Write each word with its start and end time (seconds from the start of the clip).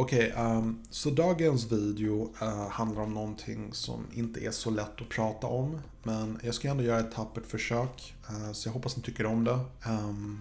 Okej, 0.00 0.32
okay, 0.32 0.44
um, 0.44 0.78
så 0.90 1.10
dagens 1.10 1.72
video 1.72 2.32
uh, 2.42 2.68
handlar 2.68 3.02
om 3.02 3.14
någonting 3.14 3.72
som 3.72 4.06
inte 4.12 4.46
är 4.46 4.50
så 4.50 4.70
lätt 4.70 5.00
att 5.00 5.08
prata 5.08 5.46
om. 5.46 5.80
Men 6.02 6.38
jag 6.42 6.54
ska 6.54 6.68
ändå 6.68 6.82
göra 6.82 7.00
ett 7.00 7.12
tappert 7.12 7.46
försök. 7.46 8.14
Uh, 8.30 8.52
så 8.52 8.68
jag 8.68 8.72
hoppas 8.72 8.96
ni 8.96 9.02
tycker 9.02 9.26
om 9.26 9.44
det. 9.44 9.58
Um, 9.88 10.40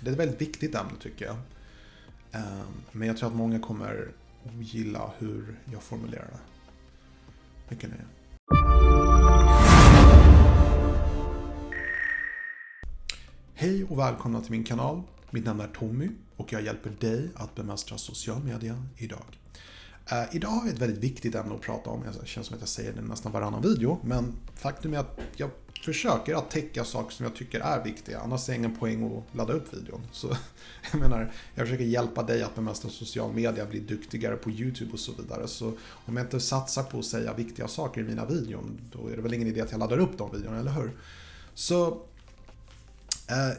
det 0.00 0.08
är 0.08 0.12
ett 0.12 0.18
väldigt 0.18 0.40
viktigt 0.40 0.74
ämne 0.74 0.92
tycker 1.00 1.24
jag. 1.24 1.36
Um, 2.32 2.72
men 2.92 3.08
jag 3.08 3.16
tror 3.16 3.28
att 3.28 3.36
många 3.36 3.58
kommer 3.58 4.12
gilla 4.60 5.10
hur 5.18 5.60
jag 5.72 5.82
formulerar 5.82 6.28
det. 6.32 6.40
Mycket 7.68 7.90
nöje. 7.90 8.04
Hej 13.54 13.84
och 13.84 13.98
välkomna 13.98 14.40
till 14.40 14.50
min 14.50 14.64
kanal. 14.64 15.02
Mitt 15.34 15.44
namn 15.44 15.60
är 15.60 15.68
Tommy 15.68 16.08
och 16.36 16.52
jag 16.52 16.62
hjälper 16.62 16.90
dig 17.00 17.28
att 17.34 17.54
bemästra 17.54 17.98
social 17.98 18.42
media 18.42 18.82
idag. 18.96 19.38
Uh, 20.12 20.36
idag 20.36 20.48
har 20.48 20.66
jag 20.66 20.74
ett 20.74 20.80
väldigt 20.80 20.98
viktigt 20.98 21.34
ämne 21.34 21.54
att 21.54 21.60
prata 21.60 21.90
om. 21.90 22.02
Det 22.20 22.26
känns 22.26 22.46
som 22.46 22.54
att 22.54 22.60
jag 22.60 22.68
säger 22.68 22.92
det 22.92 23.02
nästan 23.02 23.32
varannan 23.32 23.62
video. 23.62 24.00
Men 24.04 24.32
faktum 24.54 24.94
är 24.94 24.98
att 24.98 25.20
jag 25.36 25.50
försöker 25.84 26.34
att 26.34 26.50
täcka 26.50 26.84
saker 26.84 27.14
som 27.14 27.24
jag 27.24 27.34
tycker 27.34 27.60
är 27.60 27.84
viktiga. 27.84 28.20
Annars 28.20 28.48
är 28.48 28.52
det 28.52 28.58
ingen 28.58 28.76
poäng 28.76 29.16
att 29.18 29.36
ladda 29.36 29.52
upp 29.52 29.74
videon. 29.74 30.00
Så 30.12 30.28
jag 30.92 31.00
menar, 31.00 31.32
jag 31.54 31.66
försöker 31.66 31.84
hjälpa 31.84 32.22
dig 32.22 32.42
att 32.42 32.54
bemästra 32.54 32.90
social 32.90 33.32
media, 33.32 33.66
bli 33.66 33.80
duktigare 33.80 34.36
på 34.36 34.50
YouTube 34.50 34.92
och 34.92 35.00
så 35.00 35.12
vidare. 35.12 35.48
Så 35.48 35.72
om 35.90 36.16
jag 36.16 36.26
inte 36.26 36.40
satsar 36.40 36.82
på 36.82 36.98
att 36.98 37.04
säga 37.04 37.34
viktiga 37.34 37.68
saker 37.68 38.00
i 38.00 38.04
mina 38.04 38.26
videon, 38.26 38.80
då 38.92 39.08
är 39.08 39.16
det 39.16 39.22
väl 39.22 39.34
ingen 39.34 39.48
idé 39.48 39.60
att 39.60 39.70
jag 39.70 39.80
laddar 39.80 39.98
upp 39.98 40.18
de 40.18 40.32
videorna, 40.32 40.58
eller 40.58 40.72
hur? 40.72 40.92
Så 41.54 41.86
eh, 43.28 43.58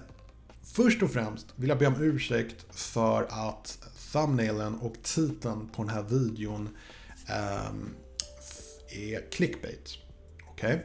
Först 0.74 1.04
och 1.04 1.12
främst 1.12 1.46
vill 1.56 1.70
jag 1.70 1.80
be 1.80 1.88
om 1.88 2.04
ursäkt 2.04 2.66
för 2.72 3.24
att 3.30 3.80
thumbnailen 4.12 4.76
och 4.76 4.96
titeln 5.04 5.70
på 5.70 5.84
den 5.84 5.92
här 5.92 6.04
videon 6.04 6.70
ehm, 7.28 7.90
är 8.90 9.32
clickbait. 9.32 9.98
Okay? 10.52 10.78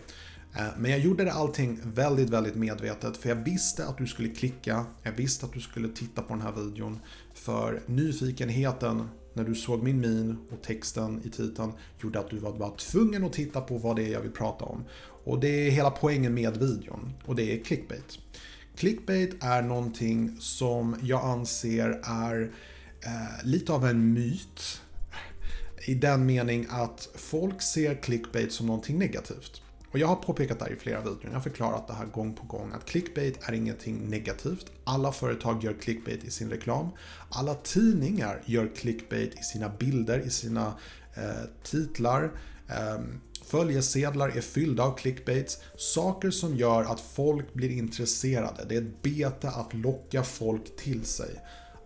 Eh, 0.56 0.66
men 0.78 0.90
jag 0.90 1.00
gjorde 1.00 1.24
det 1.24 1.32
allting 1.32 1.80
väldigt, 1.84 2.30
väldigt 2.30 2.54
medvetet 2.54 3.16
för 3.16 3.28
jag 3.28 3.36
visste 3.36 3.86
att 3.86 3.98
du 3.98 4.06
skulle 4.06 4.28
klicka, 4.28 4.84
jag 5.02 5.12
visste 5.12 5.46
att 5.46 5.52
du 5.52 5.60
skulle 5.60 5.88
titta 5.88 6.22
på 6.22 6.34
den 6.34 6.42
här 6.42 6.52
videon. 6.52 7.00
För 7.34 7.82
nyfikenheten 7.86 9.08
när 9.32 9.44
du 9.44 9.54
såg 9.54 9.82
min 9.82 10.00
min 10.00 10.38
och 10.50 10.62
texten 10.62 11.22
i 11.24 11.30
titeln 11.30 11.72
gjorde 12.02 12.20
att 12.20 12.30
du 12.30 12.38
var 12.38 12.52
bara 12.52 12.70
tvungen 12.70 13.24
att 13.24 13.32
titta 13.32 13.60
på 13.60 13.78
vad 13.78 13.96
det 13.96 14.02
är 14.02 14.12
jag 14.12 14.20
vill 14.20 14.32
prata 14.32 14.64
om. 14.64 14.84
Och 15.24 15.40
det 15.40 15.66
är 15.66 15.70
hela 15.70 15.90
poängen 15.90 16.34
med 16.34 16.56
videon 16.56 17.12
och 17.26 17.36
det 17.36 17.54
är 17.60 17.64
clickbait. 17.64 18.18
Clickbait 18.80 19.44
är 19.44 19.62
någonting 19.62 20.36
som 20.38 20.96
jag 21.02 21.24
anser 21.24 22.00
är 22.02 22.52
eh, 23.04 23.44
lite 23.44 23.72
av 23.72 23.86
en 23.86 24.12
myt. 24.12 24.80
I 25.86 25.94
den 25.94 26.26
mening 26.26 26.66
att 26.70 27.08
folk 27.14 27.62
ser 27.62 27.94
clickbait 27.94 28.52
som 28.52 28.66
någonting 28.66 28.98
negativt. 28.98 29.62
Och 29.90 29.98
jag 29.98 30.06
har 30.06 30.16
påpekat 30.16 30.58
det 30.58 30.64
här 30.64 30.72
i 30.72 30.76
flera 30.76 31.00
videor, 31.00 31.20
jag 31.24 31.32
har 31.32 31.40
förklarat 31.40 31.86
det 31.86 31.94
här 31.94 32.06
gång 32.06 32.34
på 32.34 32.46
gång, 32.46 32.72
att 32.72 32.84
clickbait 32.84 33.48
är 33.48 33.52
ingenting 33.52 34.10
negativt. 34.10 34.66
Alla 34.84 35.12
företag 35.12 35.64
gör 35.64 35.72
clickbait 35.72 36.24
i 36.24 36.30
sin 36.30 36.50
reklam. 36.50 36.88
Alla 37.30 37.54
tidningar 37.54 38.42
gör 38.46 38.70
clickbait 38.76 39.40
i 39.40 39.42
sina 39.42 39.68
bilder, 39.68 40.18
i 40.18 40.30
sina 40.30 40.74
eh, 41.14 41.44
titlar. 41.62 42.30
Eh, 42.68 43.00
Följesedlar 43.50 44.28
är 44.28 44.40
fyllda 44.40 44.82
av 44.82 44.96
clickbaits, 44.96 45.58
saker 45.76 46.30
som 46.30 46.56
gör 46.56 46.82
att 46.82 47.00
folk 47.00 47.54
blir 47.54 47.70
intresserade. 47.70 48.64
Det 48.68 48.76
är 48.76 48.82
ett 48.82 49.02
bete 49.02 49.48
att 49.48 49.74
locka 49.74 50.22
folk 50.22 50.76
till 50.76 51.04
sig. 51.04 51.30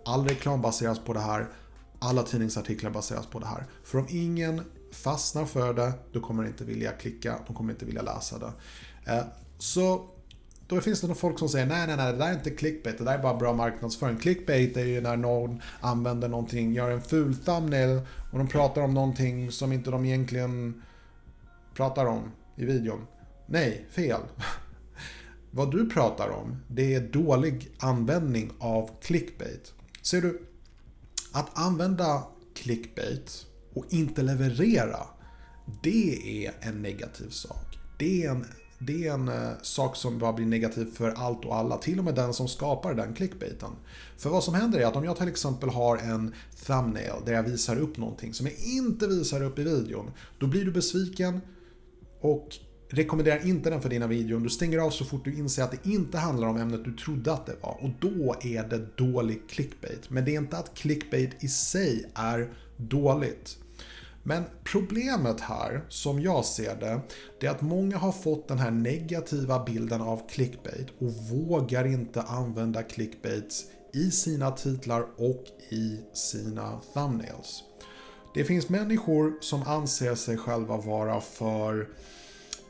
All 0.05 0.29
reklam 0.29 0.63
baseras 0.63 0.99
på 0.99 1.13
det 1.13 1.21
här, 1.21 1.47
alla 1.99 2.23
tidningsartiklar 2.23 2.91
baseras 2.91 3.27
på 3.27 3.39
det 3.39 3.47
här. 3.47 3.67
För 3.85 3.99
om 3.99 4.07
ingen 4.11 4.63
fastnar 4.93 5.45
för 5.45 5.75
det, 5.75 5.93
då 6.13 6.21
kommer 6.21 6.43
de 6.43 6.49
inte 6.49 6.65
vilja 6.65 6.91
klicka, 6.91 7.39
de 7.47 7.57
kommer 7.57 7.73
inte 7.73 7.85
vilja 7.85 8.03
läsa 8.03 8.39
det. 8.39 8.53
Eh, 9.13 9.25
så 9.59 10.09
då 10.67 10.81
finns 10.81 11.01
det 11.01 11.07
nog 11.07 11.17
folk 11.17 11.39
som 11.39 11.49
säger 11.49 11.67
nej, 11.67 11.87
nej, 11.87 11.97
nej, 11.97 12.13
det 12.13 12.19
där 12.19 12.29
är 12.29 12.35
inte 12.35 12.51
clickbait, 12.51 12.99
det 12.99 13.05
där 13.05 13.19
är 13.19 13.23
bara 13.23 13.35
bra 13.35 13.53
marknadsföring. 13.53 14.17
Clickbait 14.17 14.77
är 14.77 14.85
ju 14.85 15.01
när 15.01 15.17
någon 15.17 15.63
använder 15.81 16.29
någonting, 16.29 16.73
gör 16.73 16.91
en 16.91 17.03
ful 17.03 17.37
thumbnail 17.37 18.01
och 18.33 18.39
de 18.39 18.49
pratar 18.49 18.83
om 18.83 18.95
någonting 18.95 19.53
som 19.53 19.73
inte 19.73 19.91
de 19.91 20.05
egentligen 20.05 20.83
pratar 21.75 22.07
om 22.07 22.31
i 22.57 22.65
videon. 22.65 23.07
Nej, 23.47 23.87
fel. 23.91 24.21
Vad 25.51 25.71
du 25.71 25.91
pratar 25.91 26.29
om, 26.29 26.57
det 26.69 26.95
är 26.95 27.01
dålig 27.01 27.71
användning 27.79 28.51
av 28.59 28.91
clickbait. 29.03 29.73
Ser 30.03 30.21
du, 30.23 30.47
att 31.33 31.59
använda 31.59 32.23
clickbait 32.55 33.47
och 33.75 33.85
inte 33.91 34.23
leverera, 34.23 35.01
det 35.83 36.47
är 36.47 36.53
en 36.61 36.83
negativ 36.83 37.29
sak. 37.29 37.79
Det 37.99 38.25
är 38.25 38.31
en, 38.31 38.47
det 38.79 39.07
är 39.07 39.13
en 39.13 39.29
eh, 39.29 39.51
sak 39.63 39.97
som 39.97 40.19
bara 40.19 40.33
blir 40.33 40.47
negativ 40.47 40.95
för 40.95 41.11
allt 41.11 41.45
och 41.45 41.57
alla, 41.57 41.77
till 41.77 41.99
och 41.99 42.05
med 42.05 42.15
den 42.15 42.35
som 42.35 42.49
skapar 42.49 42.95
den 42.95 43.15
clickbaiten. 43.15 43.71
För 44.17 44.31
vad 44.31 44.45
som 44.45 44.55
händer 44.55 44.79
är 44.79 44.87
att 44.87 44.97
om 44.97 45.05
jag 45.05 45.17
till 45.17 45.29
exempel 45.29 45.69
har 45.69 45.97
en 45.97 46.35
thumbnail 46.67 47.25
där 47.27 47.33
jag 47.33 47.43
visar 47.43 47.77
upp 47.77 47.97
någonting 47.97 48.35
som 48.35 48.47
jag 48.47 48.57
inte 48.59 49.07
visar 49.07 49.43
upp 49.43 49.59
i 49.59 49.65
videon, 49.65 50.11
då 50.39 50.47
blir 50.47 50.65
du 50.65 50.73
besviken, 50.73 51.41
och 52.25 52.57
rekommenderar 52.89 53.47
inte 53.47 53.71
den 53.71 53.83
för 53.83 53.89
dina 53.89 54.07
videor. 54.07 54.41
Du 54.41 54.51
stänger 54.51 54.79
av 54.79 54.91
så 54.91 55.05
fort 55.05 55.25
du 55.25 55.35
inser 55.35 55.63
att 55.63 55.71
det 55.71 55.91
inte 55.91 56.19
handlar 56.19 56.49
om 56.49 56.57
ämnet 56.57 56.85
du 56.85 56.97
trodde 56.97 57.33
att 57.33 57.47
det 57.47 57.57
var. 57.63 57.79
Och 57.83 57.91
då 58.01 58.37
är 58.41 58.69
det 58.69 58.97
dålig 58.97 59.49
clickbait. 59.49 60.11
Men 60.11 60.25
det 60.25 60.35
är 60.35 60.39
inte 60.39 60.57
att 60.57 60.75
clickbait 60.75 61.45
i 61.45 61.49
sig 61.49 62.11
är 62.15 62.53
dåligt. 62.77 63.59
Men 64.23 64.45
problemet 64.65 65.41
här, 65.41 65.85
som 65.89 66.21
jag 66.21 66.45
ser 66.45 66.77
det, 66.81 67.01
det 67.41 67.47
är 67.47 67.51
att 67.51 67.63
många 67.63 67.99
har 67.99 68.13
fått 68.13 68.49
den 68.49 68.59
här 68.59 68.71
negativa 68.71 69.65
bilden 69.65 70.01
av 70.01 70.29
clickbait 70.29 70.87
och 70.99 71.13
vågar 71.13 71.87
inte 71.87 72.23
använda 72.23 72.83
clickbaits 72.83 73.65
i 73.95 74.11
sina 74.11 74.51
titlar 74.51 75.07
och 75.17 75.45
i 75.71 76.01
sina 76.15 76.81
thumbnails. 76.95 77.65
Det 78.35 78.45
finns 78.45 78.69
människor 78.69 79.33
som 79.41 79.63
anser 79.63 80.15
sig 80.15 80.37
själva 80.37 80.77
vara 80.77 81.21
för 81.21 81.89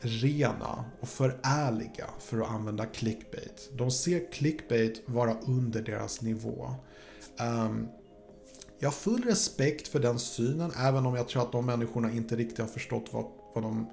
rena 0.01 0.85
och 1.01 1.09
för 1.09 1.41
ärliga 1.43 2.07
för 2.19 2.41
att 2.41 2.51
använda 2.51 2.87
clickbait. 2.87 3.71
De 3.73 3.91
ser 3.91 4.33
clickbait 4.33 5.03
vara 5.07 5.37
under 5.47 5.83
deras 5.83 6.23
nivå. 6.23 6.75
Um, 7.41 7.89
jag 8.79 8.89
har 8.89 8.93
full 8.93 9.25
respekt 9.25 9.89
för 9.89 10.01
den 10.01 10.19
synen, 10.19 10.73
även 10.79 11.07
om 11.07 11.15
jag 11.15 11.29
tror 11.29 11.43
att 11.43 11.53
de 11.53 11.67
människorna 11.67 12.13
inte 12.13 12.37
riktigt 12.37 12.59
har 12.59 12.67
förstått 12.67 13.09
vad, 13.11 13.25
vad 13.55 13.65
de 13.65 13.91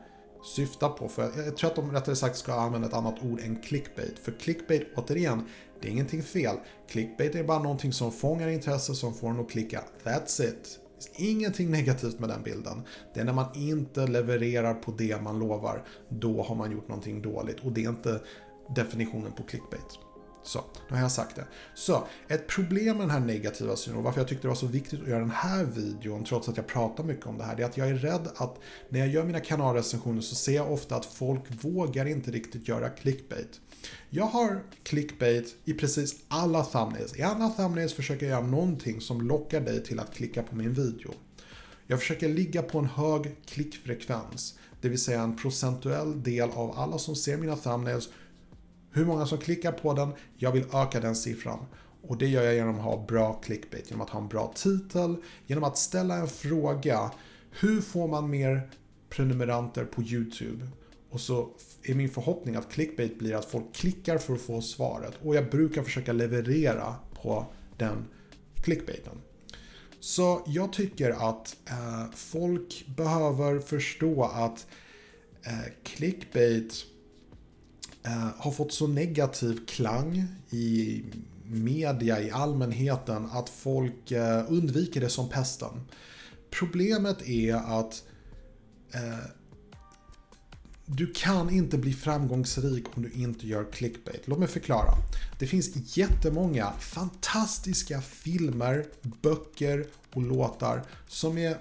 syftar 0.55 0.89
på. 0.89 1.07
För 1.07 1.21
jag, 1.21 1.47
jag 1.47 1.57
tror 1.57 1.69
att 1.69 1.75
de 1.75 1.91
rättare 1.91 2.15
sagt 2.15 2.37
ska 2.37 2.53
använda 2.53 2.87
ett 2.87 2.93
annat 2.93 3.23
ord 3.23 3.39
än 3.39 3.55
clickbait. 3.55 4.19
För 4.19 4.31
clickbait, 4.31 4.87
återigen, 4.95 5.43
det 5.81 5.87
är 5.87 5.91
ingenting 5.91 6.23
fel. 6.23 6.55
Clickbait 6.89 7.35
är 7.35 7.43
bara 7.43 7.59
någonting 7.59 7.93
som 7.93 8.11
fångar 8.11 8.47
intresse, 8.47 8.95
som 8.95 9.13
får 9.13 9.29
en 9.29 9.39
att 9.39 9.49
klicka. 9.49 9.83
That's 10.03 10.43
it 10.43 10.80
finns 11.03 11.19
ingenting 11.19 11.71
negativt 11.71 12.19
med 12.19 12.29
den 12.29 12.43
bilden. 12.43 12.81
Det 13.13 13.19
är 13.19 13.23
när 13.23 13.33
man 13.33 13.55
inte 13.55 14.07
levererar 14.07 14.73
på 14.73 14.91
det 14.91 15.21
man 15.21 15.39
lovar, 15.39 15.83
då 16.09 16.43
har 16.43 16.55
man 16.55 16.71
gjort 16.71 16.87
någonting 16.87 17.21
dåligt. 17.21 17.59
Och 17.59 17.71
det 17.71 17.83
är 17.83 17.89
inte 17.89 18.21
definitionen 18.75 19.31
på 19.31 19.43
clickbait. 19.43 19.99
Så, 20.43 20.59
nu 20.89 20.95
har 20.95 21.01
jag 21.01 21.11
sagt 21.11 21.35
det. 21.35 21.45
Så, 21.73 22.03
ett 22.27 22.47
problem 22.47 22.97
med 22.97 23.03
den 23.03 23.09
här 23.09 23.19
negativa 23.19 23.75
synen 23.75 23.97
och 23.97 24.03
varför 24.03 24.19
jag 24.19 24.27
tyckte 24.27 24.43
det 24.43 24.47
var 24.47 24.55
så 24.55 24.67
viktigt 24.67 25.01
att 25.01 25.07
göra 25.07 25.19
den 25.19 25.31
här 25.31 25.63
videon 25.63 26.23
trots 26.23 26.49
att 26.49 26.57
jag 26.57 26.67
pratar 26.67 27.03
mycket 27.03 27.25
om 27.25 27.37
det 27.37 27.43
här, 27.43 27.55
det 27.55 27.63
är 27.63 27.67
att 27.67 27.77
jag 27.77 27.89
är 27.89 27.93
rädd 27.93 28.27
att 28.35 28.59
när 28.89 28.99
jag 28.99 29.07
gör 29.07 29.23
mina 29.23 29.39
kanalrecensioner 29.39 30.21
så 30.21 30.35
ser 30.35 30.55
jag 30.55 30.71
ofta 30.71 30.95
att 30.95 31.05
folk 31.05 31.43
vågar 31.65 32.05
inte 32.05 32.31
riktigt 32.31 32.67
göra 32.67 32.89
clickbait. 32.89 33.61
Jag 34.09 34.25
har 34.25 34.63
clickbait 34.83 35.55
i 35.65 35.73
precis 35.73 36.15
alla 36.27 36.63
thumbnails. 36.63 37.19
I 37.19 37.21
alla 37.21 37.49
thumbnails 37.49 37.93
försöker 37.93 38.25
jag 38.25 38.31
göra 38.31 38.47
någonting 38.47 39.01
som 39.01 39.21
lockar 39.21 39.61
dig 39.61 39.83
till 39.83 39.99
att 39.99 40.13
klicka 40.13 40.43
på 40.43 40.55
min 40.55 40.73
video. 40.73 41.13
Jag 41.87 41.99
försöker 41.99 42.29
ligga 42.29 42.61
på 42.61 42.79
en 42.79 42.85
hög 42.85 43.35
klickfrekvens, 43.45 44.59
det 44.81 44.89
vill 44.89 45.01
säga 45.01 45.21
en 45.21 45.37
procentuell 45.37 46.23
del 46.23 46.49
av 46.49 46.79
alla 46.79 46.97
som 46.97 47.15
ser 47.15 47.37
mina 47.37 47.55
thumbnails 47.55 48.09
hur 48.93 49.05
många 49.05 49.25
som 49.25 49.37
klickar 49.37 49.71
på 49.71 49.93
den, 49.93 50.13
jag 50.37 50.51
vill 50.51 50.65
öka 50.73 50.99
den 50.99 51.15
siffran. 51.15 51.65
Och 52.01 52.17
det 52.17 52.27
gör 52.27 52.43
jag 52.43 52.55
genom 52.55 52.75
att 52.75 52.81
ha 52.81 53.05
bra 53.07 53.33
clickbait, 53.33 53.89
genom 53.89 54.01
att 54.01 54.09
ha 54.09 54.19
en 54.19 54.27
bra 54.27 54.53
titel, 54.55 55.15
genom 55.47 55.63
att 55.63 55.77
ställa 55.77 56.15
en 56.15 56.27
fråga. 56.27 57.11
Hur 57.59 57.81
får 57.81 58.07
man 58.07 58.29
mer 58.29 58.69
prenumeranter 59.09 59.85
på 59.85 60.01
YouTube? 60.01 60.67
Och 61.11 61.21
så 61.21 61.49
är 61.83 61.93
min 61.93 62.09
förhoppning 62.09 62.55
att 62.55 62.71
clickbait 62.71 63.19
blir 63.19 63.35
att 63.35 63.45
folk 63.45 63.75
klickar 63.75 64.17
för 64.17 64.33
att 64.33 64.41
få 64.41 64.61
svaret. 64.61 65.13
Och 65.23 65.35
jag 65.35 65.49
brukar 65.49 65.83
försöka 65.83 66.13
leverera 66.13 66.95
på 67.13 67.45
den 67.77 68.05
clickbaiten. 68.55 69.17
Så 69.99 70.43
jag 70.47 70.73
tycker 70.73 71.29
att 71.29 71.57
eh, 71.69 72.11
folk 72.15 72.85
behöver 72.97 73.59
förstå 73.59 74.23
att 74.23 74.67
eh, 75.43 75.73
clickbait 75.83 76.85
Eh, 78.03 78.29
har 78.37 78.51
fått 78.51 78.73
så 78.73 78.87
negativ 78.87 79.65
klang 79.67 80.25
i 80.49 81.03
media 81.45 82.21
i 82.21 82.31
allmänheten 82.31 83.27
att 83.31 83.49
folk 83.49 84.11
eh, 84.11 84.45
undviker 84.51 85.01
det 85.01 85.09
som 85.09 85.29
pesten. 85.29 85.81
Problemet 86.49 87.21
är 87.21 87.55
att 87.55 88.03
eh, 88.93 89.25
du 90.95 91.13
kan 91.13 91.49
inte 91.49 91.77
bli 91.77 91.93
framgångsrik 91.93 92.85
om 92.95 93.03
du 93.03 93.11
inte 93.11 93.47
gör 93.47 93.71
clickbait. 93.71 94.21
Låt 94.25 94.39
mig 94.39 94.47
förklara. 94.47 94.93
Det 95.39 95.47
finns 95.47 95.97
jättemånga 95.97 96.71
fantastiska 96.79 98.01
filmer, 98.01 98.85
böcker 99.01 99.87
och 100.13 100.21
låtar 100.21 100.83
som 101.07 101.37
är 101.37 101.57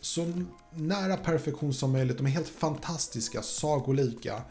så 0.00 0.32
nära 0.74 1.16
perfektion 1.16 1.74
som 1.74 1.92
möjligt. 1.92 2.16
De 2.16 2.26
är 2.26 2.30
helt 2.30 2.48
fantastiska, 2.48 3.42
sagolika. 3.42 4.42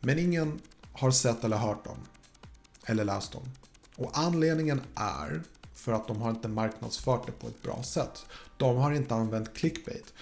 Men 0.00 0.18
ingen 0.18 0.60
har 0.92 1.10
sett 1.10 1.44
eller 1.44 1.56
hört 1.56 1.84
dem. 1.84 1.98
Eller 2.86 3.04
läst 3.04 3.32
dem. 3.32 3.42
Och 3.96 4.10
anledningen 4.18 4.80
är 4.94 5.42
för 5.74 5.92
att 5.92 6.08
de 6.08 6.22
har 6.22 6.30
inte 6.30 6.48
marknadsfört 6.48 7.26
det 7.26 7.32
på 7.32 7.46
ett 7.46 7.62
bra 7.62 7.82
sätt. 7.82 8.26
De 8.56 8.76
har 8.76 8.92
inte 8.92 9.14
använt 9.14 9.54
clickbait. 9.54 10.12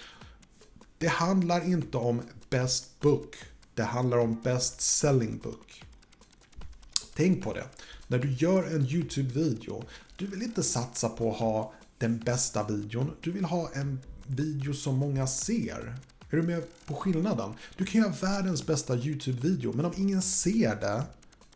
Det 1.01 1.09
handlar 1.09 1.65
inte 1.65 1.97
om 1.97 2.23
best 2.51 3.01
book. 3.01 3.37
Det 3.75 3.83
handlar 3.83 4.19
om 4.19 4.41
best 4.43 4.81
selling 4.81 5.39
book. 5.39 5.85
Tänk 7.15 7.45
på 7.45 7.53
det. 7.53 7.65
När 8.07 8.19
du 8.19 8.33
gör 8.33 8.63
en 8.63 8.87
YouTube-video, 8.87 9.85
du 10.17 10.27
vill 10.27 10.43
inte 10.43 10.63
satsa 10.63 11.09
på 11.09 11.31
att 11.31 11.39
ha 11.39 11.73
den 11.99 12.19
bästa 12.19 12.65
videon. 12.65 13.11
Du 13.21 13.33
vill 13.33 13.45
ha 13.45 13.71
en 13.75 14.01
video 14.27 14.75
som 14.75 14.97
många 14.97 15.27
ser. 15.27 15.97
Är 16.31 16.37
du 16.37 16.43
med 16.43 16.63
på 16.87 16.95
skillnaden? 16.95 17.55
Du 17.77 17.87
kan 17.87 18.01
göra 18.01 18.13
världens 18.13 18.67
bästa 18.67 18.97
YouTube-video, 18.97 19.73
men 19.73 19.85
om 19.85 19.93
ingen 19.97 20.23
ser 20.23 20.77
det, 20.77 21.03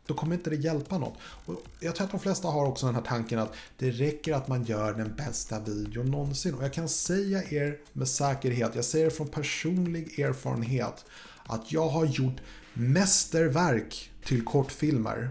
då 0.06 0.15
kommer 0.15 0.35
inte 0.35 0.51
det 0.51 0.56
hjälpa 0.56 0.99
något. 0.99 1.19
Och 1.23 1.62
jag 1.81 1.95
tror 1.95 2.05
att 2.05 2.11
de 2.11 2.21
flesta 2.21 2.49
har 2.49 2.67
också 2.67 2.87
den 2.87 2.95
här 2.95 3.03
tanken 3.03 3.39
att 3.39 3.55
det 3.79 3.91
räcker 3.91 4.33
att 4.33 4.49
man 4.49 4.65
gör 4.65 4.95
den 4.95 5.17
bästa 5.17 5.61
videon 5.61 6.11
någonsin. 6.11 6.55
Och 6.55 6.65
jag 6.65 6.73
kan 6.73 6.89
säga 6.89 7.43
er 7.51 7.79
med 7.93 8.09
säkerhet, 8.09 8.75
jag 8.75 8.85
säger 8.85 9.11
från 9.11 9.29
personlig 9.29 10.19
erfarenhet, 10.19 11.05
att 11.47 11.73
jag 11.73 11.89
har 11.89 12.05
gjort 12.05 12.41
mästerverk 12.75 14.11
till 14.25 14.45
kortfilmer 14.45 15.31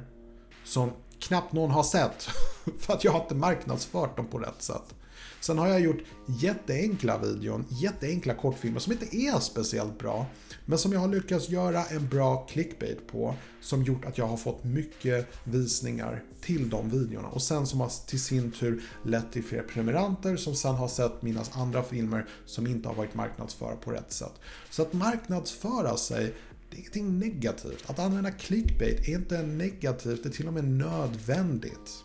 som 0.64 0.92
knappt 1.20 1.54
någon 1.54 1.72
har 1.72 1.84
sett. 1.84 2.24
För 2.80 2.94
att 2.94 3.04
jag 3.04 3.12
har 3.12 3.22
inte 3.22 3.36
marknadsfört 3.36 4.18
dem 4.18 4.28
på 4.28 4.40
rätt 4.40 4.62
sätt. 4.62 4.96
Sen 5.44 5.58
har 5.58 5.68
jag 5.68 5.80
gjort 5.80 6.04
jätteenkla 6.26 7.18
videon, 7.18 7.66
jätteenkla 7.70 8.34
kortfilmer 8.34 8.80
som 8.80 8.94
inte 8.94 9.16
är 9.16 9.40
speciellt 9.40 10.00
bra. 10.00 10.26
Men 10.66 10.78
som 10.78 10.94
jag 10.94 11.00
har 11.00 11.08
lyckats 11.08 11.50
göra 11.50 11.86
en 11.86 12.10
bra 12.10 12.48
clickbait 12.48 13.08
på. 13.08 13.36
Som 13.62 13.84
gjort 13.84 14.06
att 14.06 14.18
jag 14.18 14.28
har 14.28 14.38
fått 14.38 14.64
mycket 14.64 15.28
visningar 15.44 16.24
till 16.42 16.70
de 16.70 16.90
videorna. 16.90 17.28
Och 17.28 17.42
sen 17.42 17.68
som 17.68 17.80
har 17.80 18.08
till 18.08 18.22
sin 18.22 18.52
tur 18.52 18.84
lett 19.06 19.32
till 19.32 19.44
fler 19.44 19.62
prenumeranter 19.62 20.38
som 20.38 20.56
sen 20.56 20.76
har 20.76 20.88
sett 20.88 21.22
mina 21.22 21.42
andra 21.52 21.84
filmer 21.84 22.26
som 22.46 22.68
inte 22.68 22.88
har 22.88 22.96
varit 22.96 23.14
marknadsförda 23.14 23.76
på 23.76 23.92
rätt 23.92 24.12
sätt. 24.12 24.34
Så 24.70 24.82
att 24.82 24.94
marknadsföra 24.94 25.98
sig 25.98 26.34
det 26.70 26.78
är 26.78 26.80
ingenting 26.80 27.20
negativt. 27.20 27.84
Att 27.90 28.00
använda 28.00 28.32
clickbait 28.32 29.08
är 29.08 29.16
inte 29.16 29.42
negativt, 29.42 30.24
det 30.24 30.30
är 30.30 30.34
till 30.34 30.48
och 30.48 30.54
med 30.54 30.64
nödvändigt. 30.64 32.04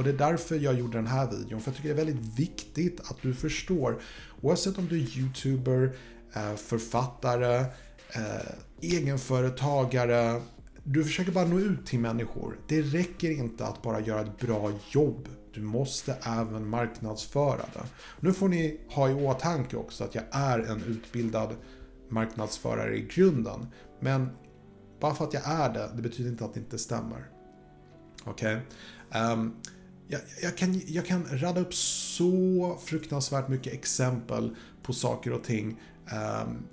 Och 0.00 0.04
det 0.04 0.10
är 0.10 0.30
därför 0.30 0.56
jag 0.56 0.74
gjorde 0.74 0.98
den 0.98 1.06
här 1.06 1.30
videon, 1.30 1.60
för 1.60 1.70
jag 1.70 1.76
tycker 1.76 1.94
det 1.94 2.00
är 2.00 2.04
väldigt 2.04 2.38
viktigt 2.38 3.00
att 3.00 3.22
du 3.22 3.34
förstår, 3.34 4.00
oavsett 4.40 4.78
om 4.78 4.86
du 4.86 4.96
är 4.96 5.18
YouTuber, 5.18 5.96
eh, 6.34 6.54
författare, 6.54 7.56
eh, 8.14 8.52
egenföretagare, 8.80 10.42
du 10.84 11.04
försöker 11.04 11.32
bara 11.32 11.44
nå 11.44 11.58
ut 11.58 11.86
till 11.86 11.98
människor. 11.98 12.58
Det 12.68 12.82
räcker 12.82 13.30
inte 13.30 13.66
att 13.66 13.82
bara 13.82 14.00
göra 14.00 14.20
ett 14.20 14.38
bra 14.38 14.72
jobb. 14.90 15.28
Du 15.54 15.62
måste 15.62 16.16
även 16.22 16.68
marknadsföra 16.68 17.64
det. 17.74 17.86
Nu 18.20 18.32
får 18.32 18.48
ni 18.48 18.80
ha 18.88 19.10
i 19.10 19.14
åtanke 19.14 19.76
också 19.76 20.04
att 20.04 20.14
jag 20.14 20.24
är 20.30 20.58
en 20.58 20.82
utbildad 20.82 21.54
marknadsförare 22.08 22.96
i 22.96 23.06
grunden. 23.14 23.66
Men 24.00 24.28
bara 25.00 25.14
för 25.14 25.24
att 25.24 25.34
jag 25.34 25.42
är 25.46 25.72
det, 25.72 25.90
det 25.94 26.02
betyder 26.02 26.30
inte 26.30 26.44
att 26.44 26.54
det 26.54 26.60
inte 26.60 26.78
stämmer. 26.78 27.28
Okej? 28.24 28.56
Okay? 28.56 29.32
Um, 29.32 29.54
jag, 30.10 30.20
jag, 30.42 30.56
kan, 30.56 30.80
jag 30.86 31.06
kan 31.06 31.26
rada 31.32 31.60
upp 31.60 31.74
så 31.74 32.78
fruktansvärt 32.84 33.48
mycket 33.48 33.72
exempel 33.72 34.56
på 34.82 34.92
saker 34.92 35.32
och 35.32 35.44
ting. 35.44 35.80
Um, 36.42 36.66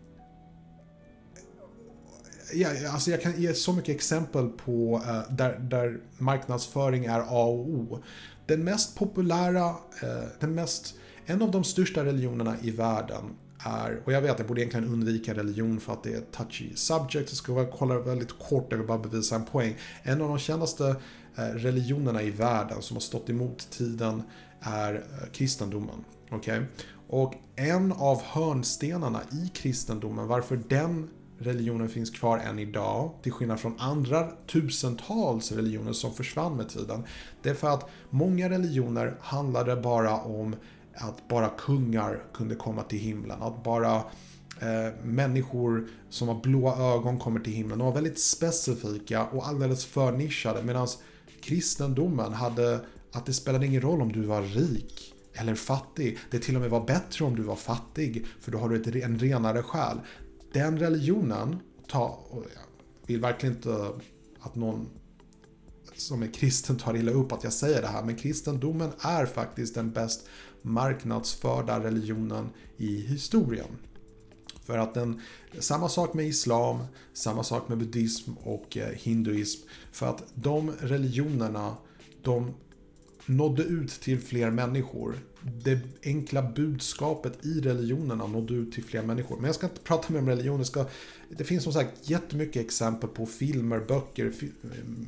ja, 2.54 2.70
alltså 2.92 3.12
jag 3.12 3.22
kan 3.22 3.42
ge 3.42 3.54
så 3.54 3.74
mycket 3.74 3.96
exempel 3.96 4.50
på 4.50 4.98
uh, 4.98 5.36
där, 5.36 5.60
där 5.60 6.00
marknadsföring 6.18 7.06
är 7.06 7.20
A 7.20 7.46
och 7.46 7.70
O. 7.70 8.04
Den 8.46 8.64
mest 8.64 8.96
populära, 8.96 9.70
uh, 9.70 10.28
den 10.40 10.56
mest, 10.56 10.96
en 11.26 11.42
av 11.42 11.52
de 11.52 11.64
största 11.64 12.06
religionerna 12.06 12.56
i 12.62 12.72
världen 12.72 13.24
är, 13.60 14.02
och 14.06 14.12
jag 14.12 14.22
vet 14.22 14.32
att 14.32 14.40
jag 14.40 14.48
borde 14.48 14.62
egentligen 14.62 14.94
undvika 14.94 15.34
religion 15.34 15.80
för 15.80 15.94
att 15.94 16.04
det 16.04 16.14
är 16.14 16.18
ett 16.18 16.32
touchy 16.32 16.76
subject, 16.76 17.30
jag 17.30 17.38
ska 17.38 17.72
kolla 17.72 18.00
väldigt 18.00 18.40
kort, 18.40 18.68
jag 18.70 18.78
vill 18.78 18.88
bara 18.88 18.98
bevisa 18.98 19.36
en 19.36 19.46
poäng. 19.46 19.76
En 20.04 20.22
av 20.22 20.28
de 20.28 20.40
kändaste 20.40 20.96
eh, 21.36 21.44
religionerna 21.44 22.22
i 22.22 22.32
världen 22.32 22.82
som 22.82 22.96
har 22.96 23.02
stått 23.02 23.30
emot 23.30 23.70
tiden 23.72 24.24
är 24.60 24.94
eh, 24.94 25.32
kristendomen. 25.32 26.06
Okay? 26.32 26.62
Och 27.08 27.34
en 27.56 27.92
av 27.92 28.22
hörnstenarna 28.24 29.22
i 29.32 29.52
kristendomen, 29.54 30.28
varför 30.28 30.60
den 30.68 31.10
religionen 31.40 31.90
finns 31.90 32.10
kvar 32.10 32.38
än 32.38 32.60
idag, 32.60 33.12
till 33.24 33.32
skillnad 33.32 33.60
från 33.60 33.80
andra 33.80 34.28
tusentals 34.48 35.52
religioner 35.52 35.94
som 35.94 36.14
försvann 36.14 36.58
med 36.58 36.70
tiden, 36.70 37.04
det 37.42 37.50
är 37.50 37.54
för 37.54 37.70
att 37.70 37.90
många 38.10 38.50
religioner 38.50 39.18
handlade 39.22 39.76
bara 39.76 40.22
om 40.22 40.56
att 41.00 41.28
bara 41.28 41.50
kungar 41.50 42.24
kunde 42.34 42.56
komma 42.56 42.84
till 42.84 43.00
himlen, 43.00 43.42
att 43.42 43.64
bara 43.64 43.96
eh, 44.62 44.94
människor 45.04 45.88
som 46.10 46.28
har 46.28 46.42
blåa 46.42 46.96
ögon 46.96 47.20
kommer 47.20 47.40
till 47.40 47.54
himlen. 47.54 47.78
De 47.78 47.86
var 47.88 47.94
väldigt 47.94 48.20
specifika 48.20 49.26
och 49.26 49.48
alldeles 49.48 49.86
för 49.86 50.12
nischade, 50.12 50.64
medan 50.64 50.88
kristendomen 51.42 52.34
hade 52.34 52.80
att 53.12 53.26
det 53.26 53.34
spelade 53.34 53.66
ingen 53.66 53.82
roll 53.82 54.02
om 54.02 54.12
du 54.12 54.22
var 54.22 54.42
rik 54.42 55.14
eller 55.34 55.56
fattig. 55.56 56.18
Det 56.32 56.40
till 56.40 56.56
och 56.56 56.62
med 56.62 56.70
var 56.70 56.86
bättre 56.86 57.26
om 57.26 57.36
du 57.36 57.44
var 57.44 57.56
fattig, 57.56 58.26
för 58.40 58.52
då 58.52 58.58
har 58.58 58.70
du 58.70 58.82
ett, 58.82 59.04
en 59.06 59.20
renare 59.20 59.64
själ. 59.64 60.00
Den 60.54 60.80
religionen, 60.80 61.60
ta, 61.88 62.26
jag 62.34 62.42
vill 63.08 63.22
verkligen 63.22 63.56
inte 63.56 63.92
att 64.40 64.56
någon 64.56 64.90
som 65.96 66.24
är 66.24 66.28
kristen 66.28 66.78
tar 66.78 66.98
illa 66.98 67.12
upp 67.12 67.32
att 67.32 67.44
jag 67.44 67.54
säger 67.54 67.82
det 67.82 67.88
här, 67.88 68.04
men 68.04 68.16
kristendomen 68.16 68.92
är 69.00 69.26
faktiskt 69.26 69.76
den 69.76 69.92
bäst 69.92 70.28
marknadsförda 70.62 71.84
religionen 71.84 72.50
i 72.78 73.02
historien. 73.02 73.78
För 74.64 74.78
att 74.78 74.94
den, 74.94 75.22
samma 75.60 75.90
sak 75.90 76.14
med 76.14 76.28
islam, 76.28 76.84
samma 77.14 77.44
sak 77.44 77.70
med 77.70 77.78
buddhism 77.78 78.32
och 78.44 78.78
eh, 78.78 78.90
hinduism. 78.90 79.68
För 79.92 80.08
att 80.08 80.24
de 80.34 80.72
religionerna, 80.72 81.76
de 82.22 82.54
nådde 83.28 83.64
ut 83.64 83.90
till 83.90 84.20
fler 84.20 84.52
människor. 84.52 85.20
Det 85.64 85.80
enkla 86.04 86.42
budskapet 86.42 87.46
i 87.46 87.62
religionerna 87.62 88.28
nådde 88.28 88.54
ut 88.54 88.74
till 88.74 88.84
fler 88.84 89.02
människor. 89.02 89.36
Men 89.36 89.46
jag 89.46 89.56
ska 89.56 89.66
inte 89.66 89.82
prata 89.82 90.14
mer 90.14 90.20
om 90.20 90.30
religion. 90.30 90.66
Ska, 90.66 90.86
det 91.30 91.44
finns 91.44 91.64
som 91.64 91.74
sagt 91.74 92.10
jättemycket 92.10 92.66
exempel 92.66 93.10
på 93.10 93.26
filmer, 93.26 93.80
böcker, 93.80 94.34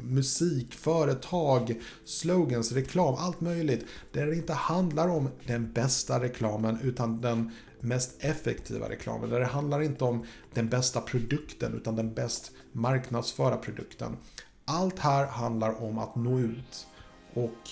musik, 0.03 0.73
företag, 0.73 1.81
slogans, 2.05 2.71
reklam, 2.71 3.15
allt 3.17 3.41
möjligt. 3.41 3.85
Där 4.11 4.25
det 4.25 4.35
inte 4.35 4.53
handlar 4.53 5.07
om 5.07 5.29
den 5.45 5.73
bästa 5.73 6.23
reklamen 6.23 6.77
utan 6.83 7.21
den 7.21 7.51
mest 7.79 8.15
effektiva 8.19 8.89
reklamen. 8.89 9.29
Där 9.29 9.39
det 9.39 9.45
handlar 9.45 9.81
inte 9.81 10.03
om 10.03 10.25
den 10.53 10.69
bästa 10.69 11.01
produkten 11.01 11.73
utan 11.73 11.95
den 11.95 12.13
bäst 12.13 12.51
marknadsföra 12.71 13.57
produkten. 13.57 14.17
Allt 14.65 14.99
här 14.99 15.25
handlar 15.25 15.83
om 15.83 15.97
att 15.97 16.15
nå 16.15 16.39
ut. 16.39 16.87
Och 17.33 17.69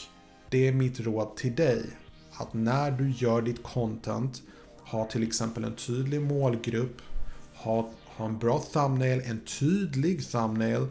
det 0.49 0.67
är 0.67 0.73
mitt 0.73 0.99
råd 0.99 1.35
till 1.35 1.55
dig. 1.55 1.85
Att 2.31 2.53
när 2.53 2.91
du 2.91 3.11
gör 3.11 3.41
ditt 3.41 3.63
content, 3.63 4.41
ha 4.77 5.05
till 5.05 5.23
exempel 5.23 5.63
en 5.63 5.75
tydlig 5.75 6.21
målgrupp, 6.21 7.01
ha, 7.55 7.89
ha 8.05 8.25
en 8.25 8.37
bra 8.37 8.59
thumbnail, 8.59 9.21
en 9.25 9.39
tydlig 9.59 10.27
thumbnail, 10.27 10.87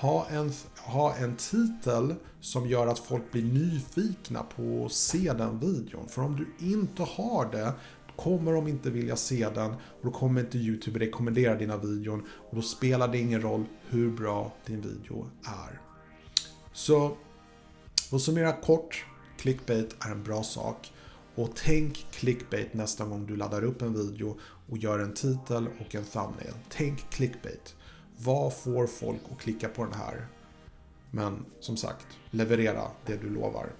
ha 0.00 0.26
en, 0.30 0.52
ha 0.76 1.14
en 1.14 1.36
titel 1.36 2.14
som 2.40 2.68
gör 2.68 2.86
att 2.86 2.98
folk 2.98 3.32
blir 3.32 3.44
nyfikna 3.44 4.42
på 4.42 4.86
att 4.86 4.92
se 4.92 5.32
den 5.32 5.58
videon. 5.58 6.08
För 6.08 6.22
om 6.22 6.36
du 6.36 6.66
inte 6.66 7.02
har 7.02 7.52
det, 7.52 7.72
kommer 8.16 8.52
de 8.52 8.68
inte 8.68 8.90
vilja 8.90 9.16
se 9.16 9.48
den 9.54 9.70
och 9.72 10.02
då 10.02 10.10
kommer 10.10 10.40
inte 10.40 10.58
YouTube 10.58 10.98
rekommendera 10.98 11.54
dina 11.54 11.76
videon 11.76 12.22
och 12.50 12.56
då 12.56 12.62
spelar 12.62 13.08
det 13.08 13.18
ingen 13.18 13.42
roll 13.42 13.64
hur 13.88 14.10
bra 14.10 14.52
din 14.66 14.80
video 14.80 15.30
är. 15.44 15.80
Så, 16.72 17.16
och 18.10 18.20
summera 18.20 18.52
kort, 18.52 19.06
clickbait 19.38 19.96
är 20.00 20.10
en 20.10 20.22
bra 20.22 20.42
sak. 20.42 20.92
Och 21.34 21.50
tänk 21.54 22.06
clickbait 22.10 22.74
nästa 22.74 23.04
gång 23.04 23.26
du 23.26 23.36
laddar 23.36 23.64
upp 23.64 23.82
en 23.82 23.94
video 23.94 24.38
och 24.70 24.78
gör 24.78 24.98
en 24.98 25.14
titel 25.14 25.68
och 25.80 25.94
en 25.94 26.04
thumbnail. 26.04 26.54
Tänk 26.68 27.10
clickbait. 27.10 27.76
Vad 28.18 28.54
får 28.54 28.86
folk 28.86 29.20
att 29.32 29.38
klicka 29.38 29.68
på 29.68 29.84
den 29.84 29.94
här? 29.94 30.26
Men 31.10 31.44
som 31.60 31.76
sagt, 31.76 32.06
leverera 32.30 32.82
det 33.06 33.16
du 33.16 33.30
lovar. 33.30 33.72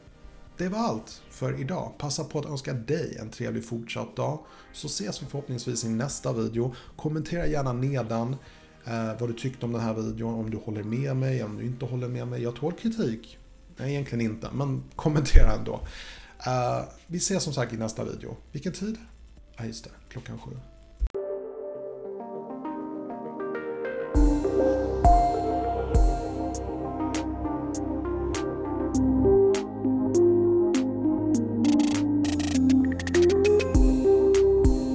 Det 0.56 0.68
var 0.68 0.78
allt 0.78 1.23
för 1.30 1.61
idag. 1.61 1.92
Passa 1.99 2.25
på 2.25 2.38
att 2.38 2.47
önska 2.47 2.73
dig 2.73 3.16
en 3.21 3.30
trevlig 3.30 3.64
fortsatt 3.64 4.16
dag. 4.16 4.38
Så 4.73 4.87
ses 4.87 5.23
vi 5.23 5.26
förhoppningsvis 5.26 5.85
i 5.85 5.88
nästa 5.88 6.33
video. 6.33 6.75
Kommentera 6.97 7.47
gärna 7.47 7.73
nedan 7.73 8.37
eh, 8.85 9.21
vad 9.21 9.28
du 9.28 9.33
tyckte 9.33 9.66
om 9.66 9.73
den 9.73 9.80
här 9.80 9.95
videon, 9.95 10.35
om 10.35 10.50
du 10.50 10.56
håller 10.56 10.83
med 10.83 11.16
mig, 11.16 11.45
om 11.45 11.56
du 11.56 11.66
inte 11.66 11.85
håller 11.85 12.09
med 12.09 12.28
mig. 12.28 12.42
Jag 12.42 12.56
tål 12.56 12.73
kritik. 12.73 13.38
Nej, 13.76 13.90
egentligen 13.90 14.25
inte, 14.25 14.50
men 14.52 14.85
kommentera 14.97 15.52
ändå. 15.52 15.75
Uh, 16.47 16.85
vi 17.06 17.18
ses 17.18 17.42
som 17.42 17.52
sagt 17.52 17.73
i 17.73 17.76
nästa 17.76 18.04
video. 18.04 18.37
Vilken 18.52 18.73
tid? 18.73 18.99
Ja, 19.56 19.64
just 19.64 19.85
det. 19.85 19.90
Klockan 20.09 20.38
sju. 20.38 20.50